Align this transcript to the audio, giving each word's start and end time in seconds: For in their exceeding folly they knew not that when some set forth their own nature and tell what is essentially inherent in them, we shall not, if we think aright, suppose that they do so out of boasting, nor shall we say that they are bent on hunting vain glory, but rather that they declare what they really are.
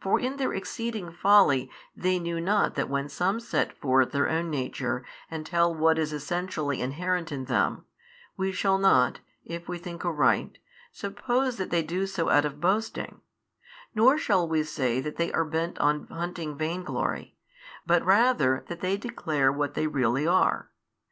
For 0.00 0.18
in 0.18 0.36
their 0.36 0.52
exceeding 0.52 1.12
folly 1.12 1.70
they 1.94 2.18
knew 2.18 2.40
not 2.40 2.74
that 2.74 2.88
when 2.88 3.08
some 3.08 3.38
set 3.38 3.72
forth 3.78 4.10
their 4.10 4.28
own 4.28 4.50
nature 4.50 5.04
and 5.30 5.46
tell 5.46 5.72
what 5.72 5.96
is 5.96 6.12
essentially 6.12 6.82
inherent 6.82 7.30
in 7.30 7.44
them, 7.44 7.84
we 8.36 8.50
shall 8.50 8.78
not, 8.78 9.20
if 9.44 9.68
we 9.68 9.78
think 9.78 10.04
aright, 10.04 10.58
suppose 10.90 11.56
that 11.58 11.70
they 11.70 11.84
do 11.84 12.08
so 12.08 12.30
out 12.30 12.44
of 12.44 12.60
boasting, 12.60 13.20
nor 13.94 14.18
shall 14.18 14.48
we 14.48 14.64
say 14.64 14.98
that 15.00 15.18
they 15.18 15.30
are 15.32 15.44
bent 15.44 15.78
on 15.78 16.08
hunting 16.08 16.58
vain 16.58 16.82
glory, 16.82 17.36
but 17.86 18.04
rather 18.04 18.64
that 18.66 18.80
they 18.80 18.96
declare 18.96 19.52
what 19.52 19.74
they 19.74 19.86
really 19.86 20.26
are. 20.26 20.68